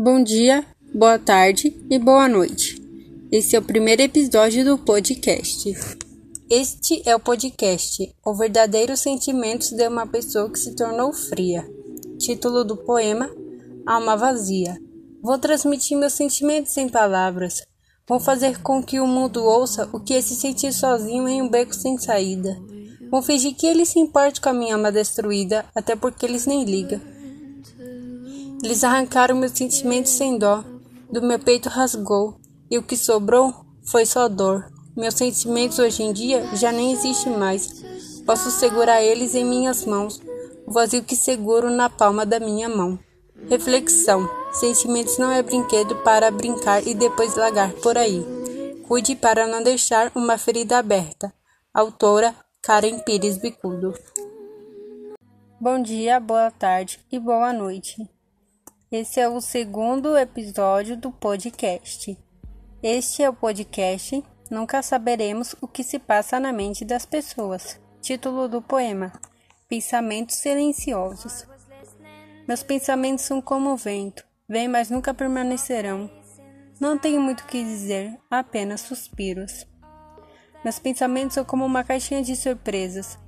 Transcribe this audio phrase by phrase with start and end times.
[0.00, 2.80] Bom dia, boa tarde e boa noite.
[3.32, 5.74] Esse é o primeiro episódio do podcast.
[6.48, 11.68] Este é o podcast O Verdadeiro Sentimentos de uma Pessoa que se tornou fria.
[12.16, 13.28] Título do poema
[13.84, 14.80] Alma Vazia.
[15.20, 17.64] Vou transmitir meus sentimentos sem palavras.
[18.08, 21.48] Vou fazer com que o mundo ouça o que é se sentir sozinho em um
[21.48, 22.56] beco sem saída.
[23.10, 26.62] Vou fingir que ele se importa com a minha alma destruída, até porque eles nem
[26.62, 27.00] ligam.
[28.62, 30.64] Eles arrancaram meus sentimentos sem dó,
[31.10, 32.40] do meu peito rasgou,
[32.70, 33.54] e o que sobrou
[33.86, 34.66] foi só dor.
[34.96, 37.84] Meus sentimentos hoje em dia já nem existem mais.
[38.26, 40.20] Posso segurar eles em minhas mãos,
[40.66, 42.98] o vazio que seguro na palma da minha mão.
[43.48, 48.26] Reflexão: sentimentos não é brinquedo para brincar e depois largar por aí.
[48.88, 51.32] Cuide para não deixar uma ferida aberta.
[51.72, 53.94] Autora Karen Pires Bicudo.
[55.60, 58.17] Bom dia, boa tarde e boa noite.
[58.90, 62.18] Esse é o segundo episódio do podcast.
[62.82, 67.78] Este é o podcast Nunca Saberemos o que se passa na mente das pessoas.
[68.00, 69.12] Título do poema:
[69.68, 71.46] Pensamentos Silenciosos.
[72.48, 76.10] Meus pensamentos são como o vento, vêm, mas nunca permanecerão.
[76.80, 79.66] Não tenho muito o que dizer, apenas suspiros.
[80.64, 83.18] Meus pensamentos são como uma caixinha de surpresas.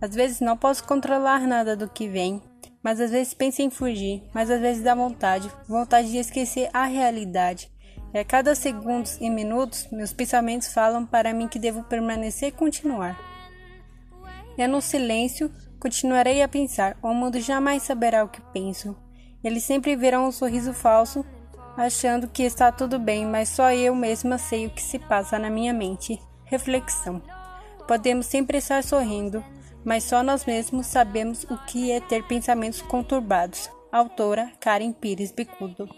[0.00, 2.42] Às vezes não posso controlar nada do que vem,
[2.82, 6.84] mas às vezes penso em fugir, mas às vezes dá vontade, vontade de esquecer a
[6.84, 7.70] realidade.
[8.12, 12.52] E a cada segundos e minutos, meus pensamentos falam para mim que devo permanecer e
[12.52, 13.18] continuar.
[14.58, 18.96] E no silêncio, continuarei a pensar, o mundo jamais saberá o que penso.
[19.42, 21.24] Eles sempre verão um sorriso falso,
[21.76, 25.48] achando que está tudo bem, mas só eu mesma sei o que se passa na
[25.48, 26.20] minha mente.
[26.44, 27.22] Reflexão.
[27.86, 29.42] Podemos sempre estar sorrindo,
[29.84, 33.70] mas só nós mesmos sabemos o que é ter pensamentos conturbados.
[33.92, 35.88] Autora Karen Pires Bicudo.